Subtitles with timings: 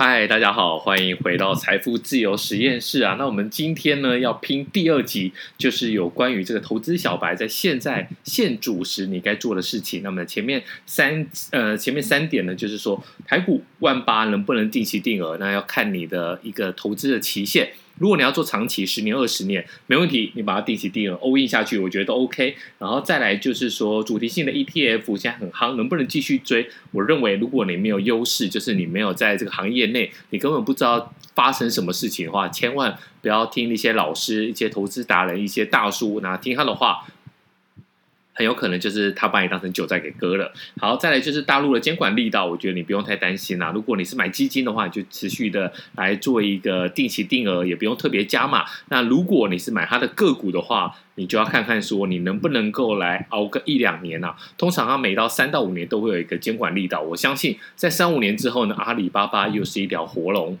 [0.00, 3.16] 嗨，大家好，欢迎回到财富自由实验室啊。
[3.18, 10.04] 那我们今天呢要拼第二集，就是有关于这个投资小白在现在现主时你该做的事情。
[10.04, 17.72] 那么前面三呃前面三点呢，就是说台股万八能不能定期定额，那要看你的一个投资的期限。
[17.98, 22.56] 如果你要做长期，十年、二十年，没问题，你把它定期定额 all in 下去，我觉得都 OK。
[22.78, 26.68] 然后再来就是说，主题性的 ETF 现在很夯，能不能继续追？
[26.92, 37.06] 我认为，如果你没有优势，就是你没有在这个行业内，你根本不知道发生什么事情的话，千万不要听那些老师、一些投资达人、一些大叔，那听他的话。
[38.38, 40.52] 很有可能就是他把你当成韭菜给割了。
[40.80, 43.72] 好，再来就是大陆的监管力道，我觉得你不用太担心啦。
[43.74, 48.64] 如果你是买基金的话，就持续的来做一个定期定额，也不用特别加码。
[48.90, 54.36] 那如果你是买它的个股的话，你就要看看说你能不能够来熬个一两年啊。
[54.56, 60.56] 通常它每到三到五年都会有一个监管力道，我相信在三五年之后呢，阿里巴巴又是一条活龙。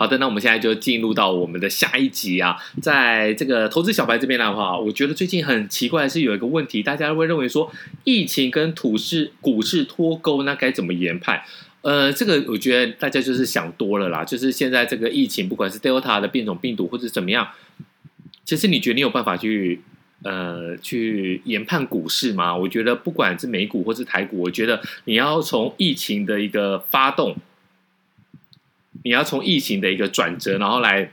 [0.00, 7.70] 好的，那我们现在就进入到我们的下一集啊，在这个投资小白这边的话，我觉得最近很奇怪的是有一个问题，大家会认为说
[8.04, 11.42] 疫情跟土市股市脱钩，那该怎么研判？
[11.82, 17.48] 呃，这个我觉得大家就是想多了啦，就是现在这个疫情，不管是 Delta 的变种病毒或者怎么样，
[18.46, 19.82] 其实你觉得你有办法去
[20.22, 22.56] 呃去研判股市吗？
[22.56, 27.36] 我觉得不管是美股或是台股，我觉得你要从疫情的一个发动。
[29.02, 31.10] 你要从疫情的一个转折，然后来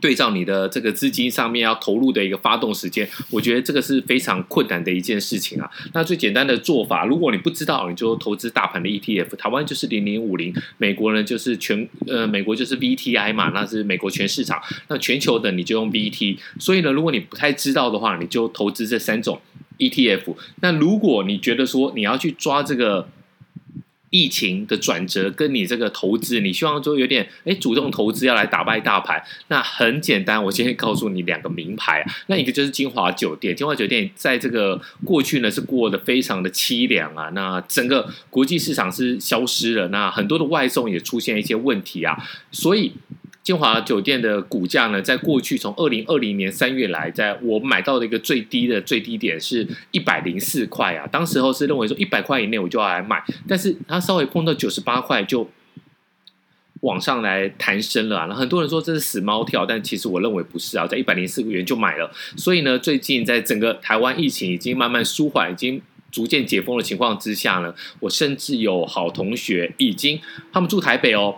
[0.00, 5.70] 对照你的这个资金上面要投入的一个发动时间，我觉得这个是非常困难的一件事情啊。
[5.94, 14.60] 那最简单的做法，如果你不知道，你就投资大盘的 ETF，台湾就是零零五零，美国呢就是全呃美国就是 VTI 嘛，那是美国全市场。
[14.88, 16.38] 那全球的你就用 VT。
[16.58, 19.40] 所以呢，如果你不太知道的话，你就投资这三种
[19.78, 20.34] ETF。
[20.60, 23.08] 那如果你觉得说你要去抓这个。
[24.14, 42.16] 疫情的转折跟你这个投资，你希望说有点哎主动投资要来打败大盘，那很简单，我今天告诉你两个名牌啊， 那一个就是金华酒店，金华酒店在这个过去呢是过得非常的凄凉啊，那整个国际市场是消失了，那很多的外送也出现一些问题啊，
[42.52, 42.92] 所以。
[43.44, 51.06] 金华酒店的股价呢，在过去从二零二零年三月来，在我买到的一个最低的最低点是一百零四块啊。
[51.06, 55.50] 当时候是认为说一百块以内我就要来买，但是它稍微碰到九十八块就
[56.80, 58.26] 往上来弹升了啊。
[58.30, 62.10] 那很多人说这是死猫跳，但其实我认为不是啊，在一百零四元就买了。
[62.38, 70.18] 所以呢，最近在整个台湾疫情已经慢慢舒缓，已经逐渐解封的情况之下呢，我甚至有好同学已经
[70.50, 71.36] 他们住台北哦。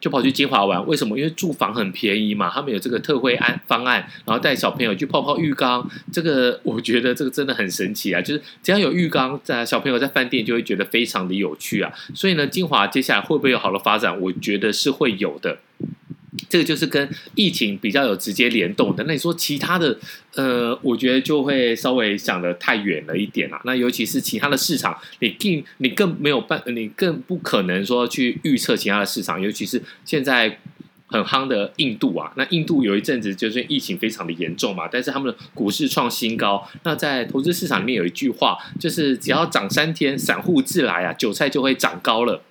[0.00, 1.16] 就跑去金华玩，为什么？
[1.16, 8.20] 因为住房很便宜嘛，他们有这个特惠安方案，然后带小朋友去泡泡浴缸，这个我觉得这个真的很神奇啊！
[8.22, 11.92] 就是只要有浴缸，在小朋友在饭店就会觉得非常的有趣啊。
[12.14, 14.20] 所以呢，金华接下来会不会有好的发展？
[14.20, 15.58] 我觉得是会有的。
[16.48, 19.04] 这个就是跟疫情比较有直接联动的。
[19.04, 19.98] 那你说其他的，
[20.34, 23.60] 呃，我觉得就会稍微想得太远了一点啦。
[23.64, 29.40] 那尤其是其他的市场，你更你更没有办，你更不可能说去预测其他的市场。
[29.40, 30.58] 尤其是现在
[31.08, 36.68] 很夯的印度啊，那印度有一阵子就是疫情非常的严重嘛，但是他们的股市创新高。
[36.82, 42.42] 那在投资市场里面有一句话，就是只要涨三天，散户自来啊，韭菜就会长高了。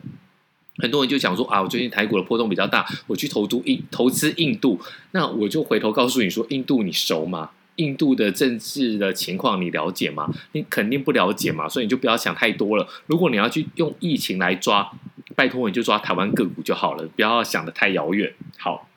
[0.78, 4.80] 很多人就想说啊，我最近台股的波动比较大，我去投资印投资印度，
[5.12, 7.52] 那我就回头告诉你说，印度你熟吗？
[7.78, 10.30] 印度的政治的情况你了解吗？
[10.54, 12.88] 你肯定不了解嘛，所以你就不要想太多了。
[13.08, 14.90] 如果你要去用疫情来抓，
[15.36, 18.34] 拜托你就抓台湾个股就好了，不要想得太遥远。
[18.58, 18.88] 好，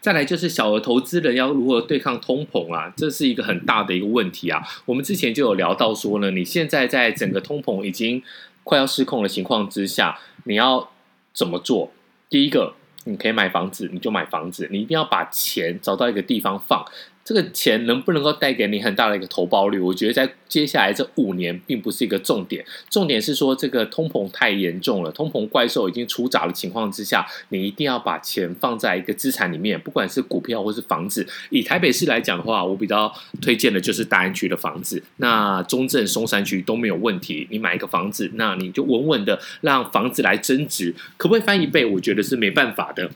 [0.00, 4.62] 再来就是小额投资人要如何对抗通膨啊，这是一个很大的一个问题啊。
[4.84, 8.22] 我们之前就有聊到说呢，你现在在整个通膨已经
[8.64, 10.18] 快要失控的情况之下。
[10.44, 10.90] 你要
[11.32, 11.90] 怎么做？
[12.28, 16.84] 第一个，你可以买房子，你就买房子，你一定要把钱找到一个地方放。
[17.24, 19.78] 这个钱能不能够带给你很大的一个投报率？
[19.78, 31.24] 我觉得在接下来这五年并不是一个重点，重点是说这个通膨太严重了，通膨怪兽已经出闸的情况之下，你一定要把钱放在一个资产里面，不管是股票或是房子。
[31.50, 37.46] 以台北市来讲的话，我比较推荐的就是大安区的房子，那中正、松山区都没有问题。
[37.50, 41.84] 你买一个房子，那你就稳稳的让房子来增值，可不可以翻一倍？
[41.84, 43.12] 我觉得是没办法的，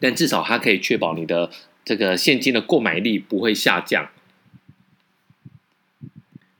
[0.00, 1.50] 但至少它可以确保你的。
[1.84, 4.08] 这个现金的购买力不会下降。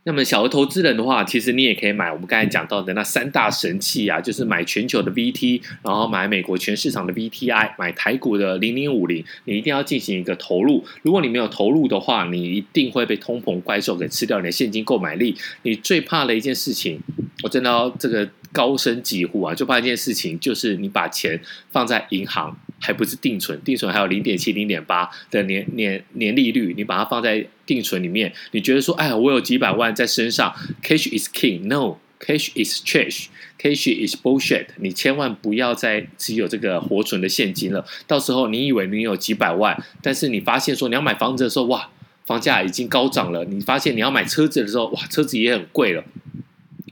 [0.06, 9.24] 那么小额投资人的话，其实你也可以买我们刚才讲到的那三大神器啊，就是买全球的 VT，然后买美国全市场的 VTI，买台股的零零五零。
[9.46, 10.84] 你一定要进行一个投入。
[11.00, 15.34] 如果你没有投入的话，你一定会被通膨怪兽给吃掉你的现金购买力。
[15.62, 17.00] 你最怕的一件事情，
[17.42, 19.54] 我真的要这个高声疾呼啊！
[19.54, 21.40] 就怕一件事情，就是你把钱
[21.70, 22.54] 放在银行，
[22.84, 41.88] 还不是定存，定存还有零点七、零点八的年年年利率，你把它放在定存里面，你觉得说，哎呀，我有几百万在身上，cash is king，no，cash is trash，cash is bullshit，你千万不要再持有这个活存的现金了，到时候你以为你有几百万，但是你发现说你要买房子的时候，哇，
[42.26, 46.04] 房价已经高涨了，你发现你要买车子的时候，哇，车子也很贵了。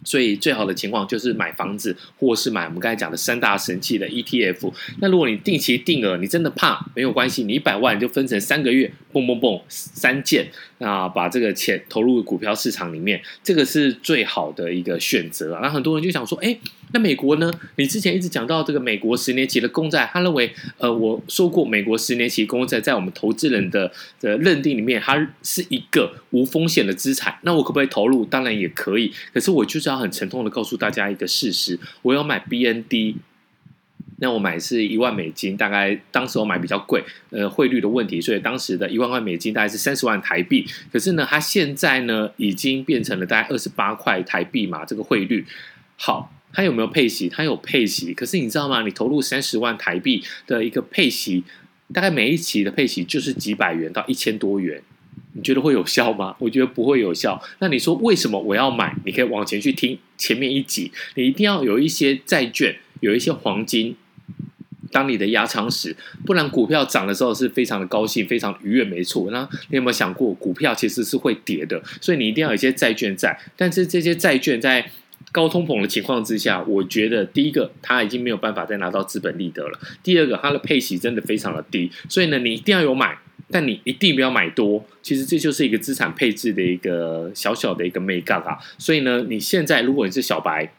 [0.05, 4.73] 所以最好的情况就是买房子，或是买我们刚才讲的三大神器的 ETF。
[5.01, 10.47] 那如果你定期定额，你真的怕没有关系，你一百万就分成三个月，蹦蹦蹦三件，
[10.79, 15.59] 那把这个钱投入股票市场里面，这个是最好的一个选择。
[15.63, 16.59] 那很多人就想说，哎。
[16.93, 17.51] 那美国呢？
[17.77, 23.91] 你之前一直讲到这个美国十年期的公债，他认为，呃，我说过美国十年期公债在我们投资人的
[24.21, 27.39] 的认定里面，它是一个无风险的资产。
[27.43, 28.25] 那我可不可以投入？
[28.27, 29.11] 当然也可以。
[29.33, 33.15] 可是我就是要很沉痛的告诉大家一个事实：我要买 BND，
[34.19, 40.67] 那我买是一万美金，大概当时我买比较贵，呃，汇率的问题，所以当时的一万块美金大概是三十万台币。
[40.93, 45.47] 可是呢，它现在呢已经变成了大概二十八块台币嘛，这个汇率
[45.97, 46.31] 好。
[46.53, 47.29] 它有没有配息？
[47.29, 48.83] 它有配息，可是你知道吗？
[48.83, 51.43] 你投入三十万台币的一个配息，
[51.93, 54.83] 大概每一期的配息就是几百元到一千多元，
[55.33, 56.37] 你觉得会有效吗？
[56.39, 57.43] 我觉得不会有效。
[57.61, 58.95] 那你说为什么我要买？
[59.07, 63.97] 你可以往前去听前面一集，你一定要有一些债券，有一些黄金
[64.91, 65.97] 当你的压舱石，
[66.27, 69.31] 不然股票涨的时候是非常的高兴，非常愉悦，没错。
[69.31, 71.83] 那你有没有想过，股票其实是会跌的？
[72.01, 74.91] 所以你一定要有一些债券在，但是这些债券在。
[75.33, 83.19] 高通膨的情况之下，我觉得第一个，它已经没有办法再拿到资本利得了；第二个，它的配息真的非常的低，所以呢，你一定要有买，
[83.51, 84.85] 但你一定不要买多。
[85.03, 88.59] 其实这就是一个资产配置的一个小小的一个眉角啊。
[88.79, 90.73] 所以呢，你现在如果你是小白。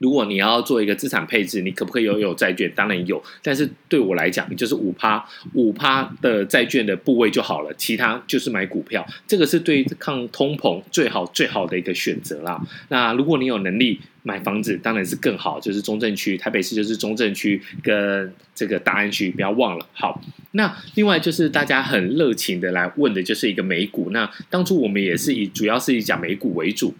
[0.00, 2.70] 如果你要做一个资产配置，你可不可以拥有债券？
[2.74, 9.06] 当然有，但是对我来讲，就是五趴五趴的债券的部位就好了，其他就是买股票。
[9.26, 12.60] 这个是对抗通膨最好最好的一个选择啦。
[12.88, 19.86] 那如果你有能力买房子，当然是更好，就是中正区，台北市就是中正区跟这个大安区，不要忘了。
[19.92, 20.20] 好，
[20.52, 24.10] 那另外就是大家很热情的来问的就是一个美股。
[24.10, 26.92] 那当初我们也是以主要是以讲美股为主。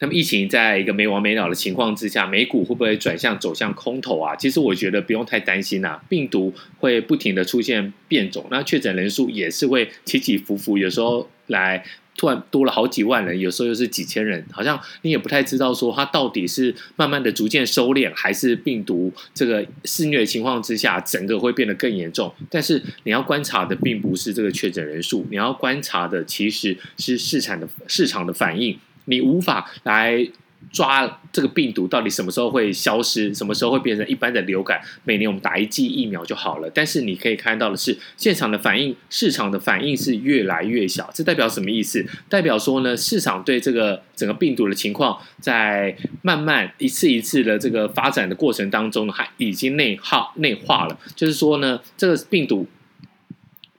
[0.00, 4.36] 那么疫情在一个没完没了的情况之下，美股会不会转向走向空头啊？
[4.36, 11.84] 其实我觉得不用太担心呐、病毒会不停的出现变种，那确诊人数也是会起起伏伏，有时候来
[12.16, 22.32] 突然多了好几万人，有时候又是几千人，好像你也不太知道说它到底是慢慢的逐渐收敛，还是病毒这个肆虐情况之下，整个会变得更严重。
[22.48, 28.78] 但是你要观察的并不是这个确诊人数，你要观察的其实是市场的市场的反应。
[29.08, 30.28] 你无法来
[30.72, 34.80] 抓这个病毒到底什么时候会消失，什么时候会变成一般的流感？
[35.04, 36.68] 每年我们打一剂疫苗就好了。
[36.74, 41.08] 但是你可以看到的是，现场的反应、市场的反应是越来越小。
[41.14, 42.04] 这代表什么意思？
[42.28, 50.98] 代表说呢，市场对这个整个病毒的情况，在慢慢一次一次的这个发展的过程当中，还已经内耗内化了。
[51.14, 52.66] 就是说呢，这个病毒。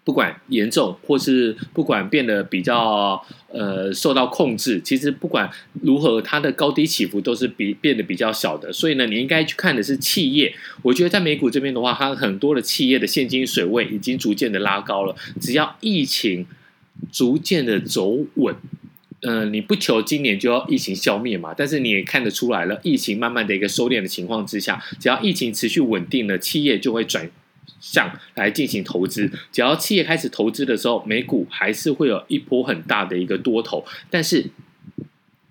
[0.10, 5.48] 不管严重或是不管变得比较呃受到控制，其实不管
[5.84, 8.74] 如何，它的高低起伏都是比变得比较小的。
[8.74, 10.52] 所以呢，你应该去看的是企业。
[10.82, 15.16] 我觉得在美股这边的话，它很多的企业的现金水位已经逐渐的拉高了。
[15.40, 16.48] 只要疫情
[17.12, 18.56] 逐渐的走稳，
[19.22, 27.30] 嗯、你不求今年就要疫情消灭嘛，但是你也看得出来了，疫情慢慢的一个收敛的情况之下，只要疫情持续稳定了，企业就会转。
[27.80, 33.84] 向来进行投资，只要企业开始投资的时候，美股还是会有一波很大的一个多头。
[34.10, 34.50] 但是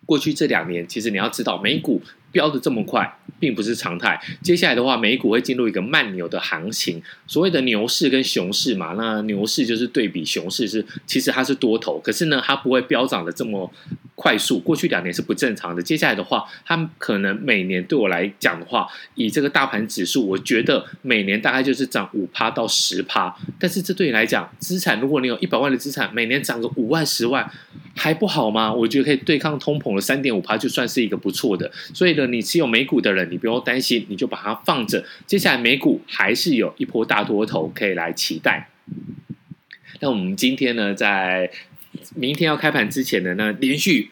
[0.07, 2.01] 过去这两年，其实你要知道，美股
[2.33, 3.18] 飙的这么快。
[3.39, 4.21] 并不是常态。
[4.43, 7.03] 接下来的话，美股会进入一个慢牛的行情。
[7.27, 13.71] 所谓的牛市跟熊市嘛，那牛市就是对比熊市是，其实它是多头，可是呢，它不会飙涨的这么
[14.15, 14.59] 快速。
[14.59, 15.83] 过去两年是不正常的。
[15.83, 23.37] 接下来的话，它可能每年对我来讲的话，以这个大盘指数，我觉得每年大概就是涨五趴到十趴。
[23.59, 27.49] 但是这对你来讲，资产如果你有一百万的资产，每年涨个五万十万，
[27.95, 28.73] 还不好吗？
[28.73, 31.71] 我觉得可以对抗通膨的三点五趴，就算是一个不错的。
[31.93, 33.28] 所以呢，你持有美股的人。
[33.31, 35.05] 你不用担心，你就把它放着。
[35.27, 38.69] 接下来美股还是有一波大多头可以来期待。
[40.01, 41.51] 那我们今天呢，在
[42.15, 44.11] 明天要开盘之前呢，那连续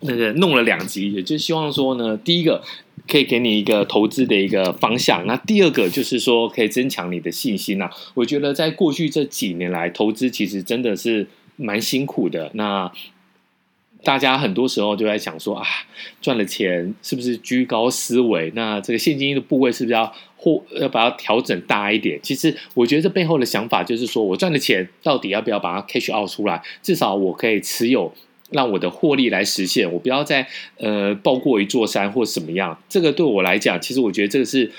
[0.00, 2.62] 那个弄了两集，也就希望说呢，第一个
[3.08, 7.88] 可以给你一个投资的一个方向，那第二个就是说可以增强你的信心呐。
[8.14, 12.50] 我觉得在过去这几年来，投资其实真的是蛮辛苦的。
[12.54, 12.92] 那
[14.04, 15.66] 大家很多时候就在想说啊，
[16.20, 18.52] 赚了钱是不是居高思维？
[18.54, 22.20] 那这个现金的部位是不是要或要把它调整大一点？
[22.22, 26.62] 其实我觉得这背后的想法就是说，我赚的钱到底要不要把它 cash out 出来？
[26.82, 28.12] 至少我可以持有，
[28.50, 29.90] 让我的获利来实现。
[29.92, 30.46] 我不要再
[30.76, 32.78] 呃抱过一座山或什么样。
[32.88, 34.70] 这个对我来讲，其实我觉得这个是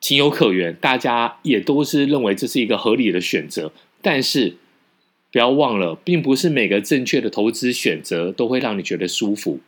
[0.00, 3.72] 情有可原，大家也都是认为这是一个合理的选择。
[4.02, 4.56] 但是。
[5.32, 9.60] 不要忘了，并不是每个正确的投资选择都会让你觉得舒服。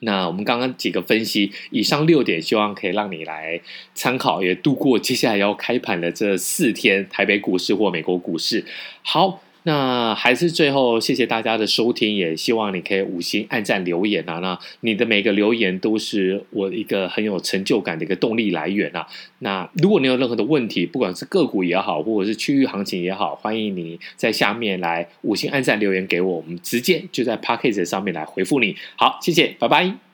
[0.00, 3.60] 那我们刚刚几个分析，以上六点，希望可以让你来
[3.94, 8.64] 参考，也度过接下来要开盘的这四天，台北股市或美国股市。
[9.02, 9.42] 好。
[9.68, 14.38] 那还是最后，谢谢大家的收听，也希望你可以五星按赞留言啊。
[14.38, 19.06] 那你的每个留言都是我一个很有成就感的一个动力来源啊。
[19.40, 28.74] 那如果你有任何的问题，不管是个股也好，或者是区域行情也好，欢迎你在下面来五星按赞留言给我，我们直接就在 Podcast 上面来回复你。
[28.96, 30.07] 好，谢谢，拜拜。